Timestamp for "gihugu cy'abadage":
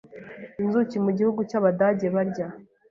1.17-2.07